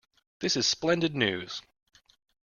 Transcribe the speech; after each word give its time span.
This 0.39 0.57
is 0.57 0.65
splendid 0.65 1.13
news. 1.15 1.61